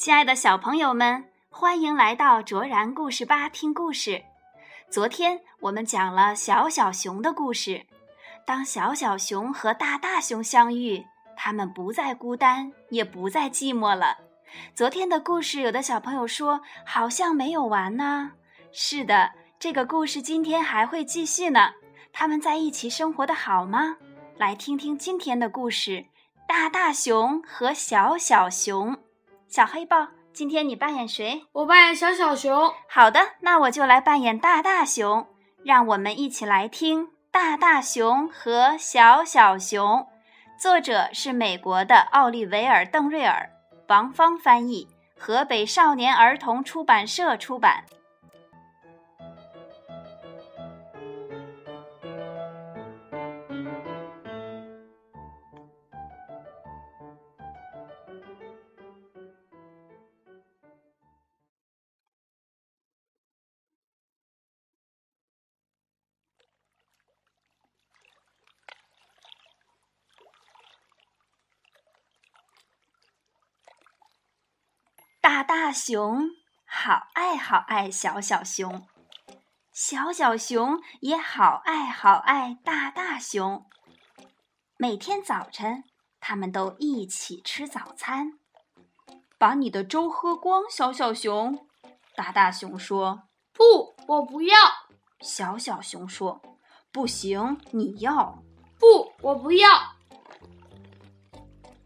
[0.00, 4.24] 亲爱的小朋友们，欢迎来到卓然故事吧听故事。
[4.88, 7.84] 昨天我们讲了小小熊的故事。
[8.46, 11.04] 当小小熊和大大熊相遇，
[11.36, 14.16] 他们不再孤单，也不再寂寞了。
[14.74, 18.32] 昨天的故事，有的小朋友说好像没有完呢。
[18.72, 21.72] 是的，这个故事今天还会继续呢。
[22.10, 23.98] 他们在一起生活的好吗？
[24.38, 26.06] 来听听今天的故事：
[26.48, 28.96] 大大熊和小小熊。
[29.50, 31.42] 小黑豹，今天你扮演谁？
[31.50, 32.72] 我扮演小小熊。
[32.88, 35.26] 好的，那我就来扮演大大熊。
[35.64, 39.98] 让我们一起来听《大大熊和小小熊》。
[40.56, 43.50] 作者是美国的奥利维尔·邓瑞尔，
[43.88, 44.86] 王芳翻译，
[45.18, 47.82] 河北少年儿童出版社出版。
[75.32, 76.28] 大大熊
[76.66, 78.84] 好爱好爱小小熊，
[79.72, 83.64] 小小熊也好爱好爱大大熊。
[84.76, 85.84] 每天早晨，
[86.18, 88.40] 他们都一起吃早餐。
[89.38, 91.64] 把你的粥喝光，小小熊。
[92.16, 94.56] 大大熊说：“不，我不要。”
[95.22, 96.42] 小小熊说
[96.90, 98.42] ：“不行，你要。”
[98.80, 99.68] 不，我不要。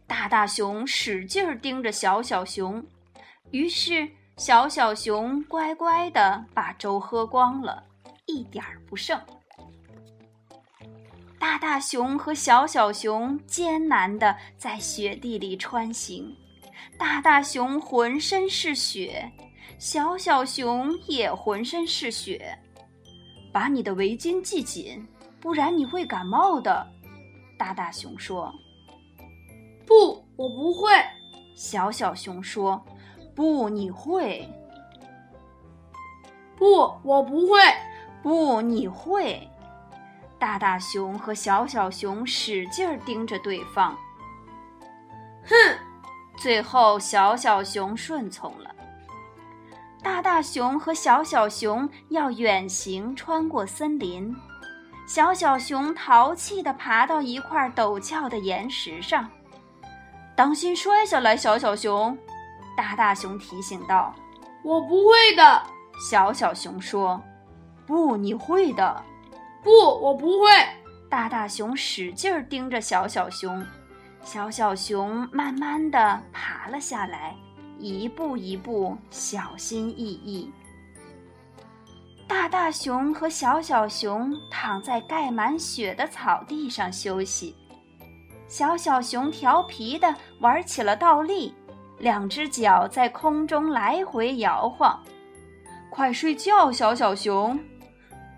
[0.07, 2.83] 大大熊使劲儿盯着小小熊。
[3.55, 7.85] 于是，小小熊乖乖的把粥喝光了，
[8.27, 9.17] 一点儿不剩。
[11.39, 16.37] 大大熊和小小熊艰难的在雪地里穿行，
[16.99, 19.31] 大大熊浑身是雪，
[19.79, 22.59] 小小熊也浑身是雪。
[23.53, 25.07] 把你的围巾系紧，
[25.39, 26.85] 不然你会感冒的。
[27.57, 28.53] 大大熊说
[29.87, 30.91] ：“不，我不会。”
[31.55, 32.85] 小小熊说。
[33.35, 34.49] 不，你会？
[36.57, 37.59] 不，我不会。
[38.23, 39.49] 不，你会。
[40.39, 43.97] 大大熊和小小熊使劲盯着对方。
[45.45, 45.55] 哼！
[46.37, 48.71] 最后，小小熊顺从了。
[50.03, 54.35] 大大熊和小小熊要远行，穿过森林。
[55.07, 59.29] 小小熊淘气地爬到一块陡峭的岩石上，
[60.35, 62.17] 当心摔下来，小小熊。
[62.77, 64.15] 大大熊提醒道
[64.65, 65.63] ：“我不会的。”
[66.11, 67.23] 小小熊说
[67.87, 69.03] ：“不，你会的。
[69.63, 70.49] ”“不，我不会。”
[71.09, 73.65] 大大熊使劲盯着小小熊，
[74.23, 77.37] 小小熊慢慢的爬了下来，
[77.79, 80.53] 一步一步，小心翼翼。
[82.27, 87.55] 大大熊和小小熊躺在盖满雪的草地上休息，
[88.49, 91.55] 小小熊调皮的玩起了倒立。
[91.99, 95.01] 两只脚在空中来回摇晃，
[95.91, 97.59] 快睡觉，小小熊。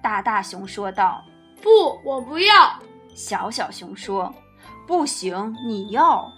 [0.03, 1.25] 大大熊说道
[1.61, 2.79] ：“不，我不要。”
[3.17, 4.33] 小小熊说
[4.87, 6.31] ：“不行，你要。”“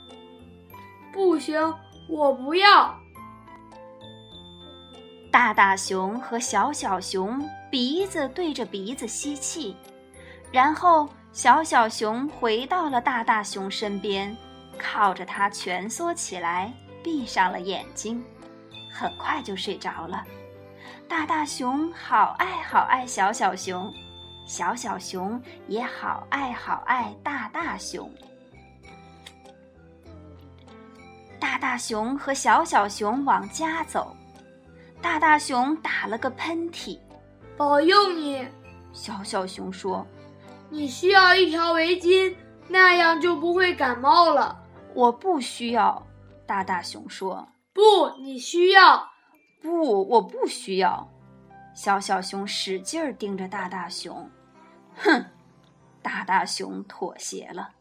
[1.13, 1.75] 不行，
[2.09, 2.95] 我不要。”
[5.31, 9.77] 大大熊和小小熊鼻子对着鼻子吸气，
[10.51, 14.35] 然后小小熊回到了大大熊身边，
[14.79, 16.73] 靠着它蜷缩起来。
[17.09, 18.23] 闭上了眼睛，
[18.93, 20.23] 很快就睡着了。
[21.09, 23.91] 大大熊好爱好爱小小熊，
[24.47, 28.13] 小小熊也好爱好爱大大熊。
[31.41, 34.15] 大大熊和小小熊往家走，
[35.01, 36.99] 大大熊打了个喷嚏，
[37.57, 38.47] 保佑你。
[38.93, 40.07] 小小熊说
[40.69, 42.35] ：“你需要一条围巾，
[42.69, 44.63] 那样就不会感冒了。”
[44.93, 46.07] 我不需要。
[46.49, 49.13] 大大熊说：“不，你需要。
[49.61, 51.07] 不，我不需要。”
[51.77, 54.31] 小小熊使劲儿盯着大大熊，
[54.97, 55.27] 哼！
[56.01, 57.73] 大大熊妥协了。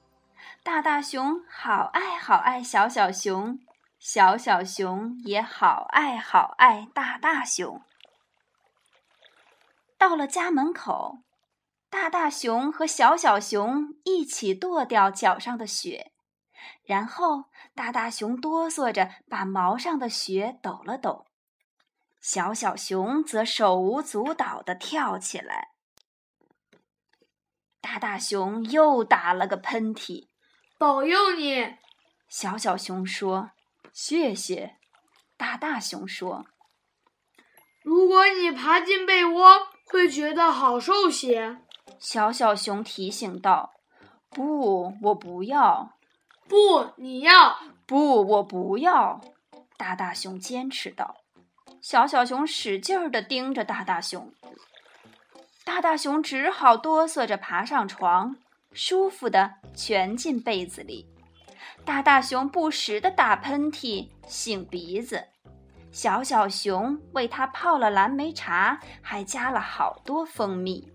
[0.63, 3.57] 大大熊好爱好爱小小熊，
[3.99, 7.81] 小小熊也好爱好爱大大熊。
[9.97, 11.19] 到了家门口，
[11.89, 16.11] 大大熊和小小熊一起跺掉脚上的雪。
[16.83, 17.45] 然后，
[17.75, 21.25] 大大熊哆嗦着把毛上的雪抖了抖，
[22.21, 25.69] 小小熊则手舞足蹈地跳起来。
[27.79, 30.27] 大大熊又打了个喷嚏，
[30.77, 31.75] 保佑你！
[32.27, 33.51] 小小熊说
[33.93, 34.75] ：“谢谢。”
[35.37, 36.45] 大大熊说
[37.83, 41.61] ：“如果你爬进被窝，会觉得好受些。”
[41.99, 43.75] 小小熊提醒道
[44.29, 45.93] ：“不，我不要。
[46.47, 47.57] ”“不，你要。
[47.85, 49.21] ”“不，我不要。”
[49.77, 51.17] 大大熊坚持道。
[51.81, 54.33] 小小熊使劲儿地盯着大大熊，
[55.63, 58.35] 大大熊只好哆嗦着爬上床，
[58.73, 61.07] 舒服地蜷进被子里。
[61.85, 65.23] 大大熊不时地打喷嚏、擤鼻子，
[65.91, 70.91] 小小熊为它泡了蓝莓茶，还加了好多蜂蜜。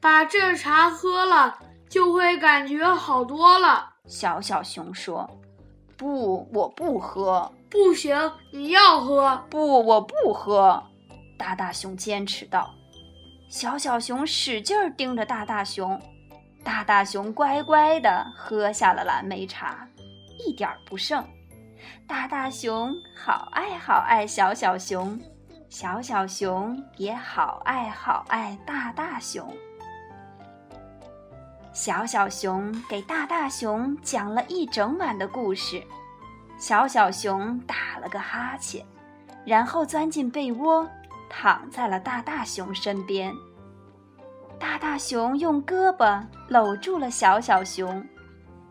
[0.00, 1.58] 把这茶喝了，
[1.90, 3.93] 就会感觉好多了。
[4.06, 5.28] 小小熊说
[5.96, 8.16] ：“不，我不喝。”不行，
[8.52, 9.42] 你要喝。
[9.50, 10.82] 不，我不喝。
[11.36, 12.70] 大大熊坚持道。
[13.50, 16.00] 小小熊使劲儿盯着大大熊，
[16.62, 19.88] 大大熊乖乖的喝下了蓝莓茶，
[20.38, 21.24] 一点儿不剩。
[22.06, 25.18] 大大熊好爱好爱小小熊，
[25.68, 29.52] 小小熊也好爱好爱大大熊。
[31.74, 35.82] 小小熊给大大熊讲了一整晚的故事。
[36.56, 38.86] 小小熊打了个哈欠，
[39.44, 40.88] 然后钻进被窝，
[41.28, 43.34] 躺在了大大熊身边。
[44.56, 48.06] 大大熊用胳膊搂住了小小熊，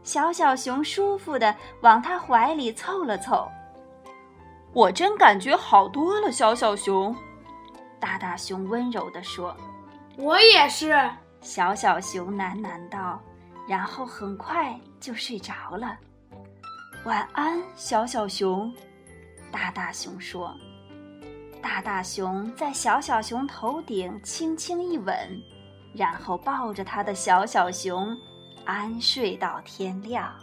[0.02, 3.52] 小小熊舒服的往他怀里凑了凑。
[4.72, 7.14] 我真感觉好多了，小小熊。
[8.00, 9.54] 大大熊温柔地说
[10.16, 10.98] ：“我也是。”
[11.44, 13.22] 小小熊喃喃道，
[13.68, 15.98] 然后很快就睡着了。
[17.04, 18.74] 晚安，小小熊。
[19.52, 20.56] 大大熊说
[21.62, 25.16] ：“大大熊在小小熊头顶轻轻一吻，
[25.94, 28.18] 然后抱着他的小小熊，
[28.64, 30.34] 安睡到天亮。”